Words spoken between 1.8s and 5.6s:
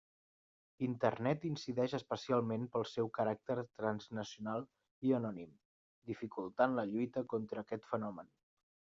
especialment pel seu caràcter transnacional i anònim,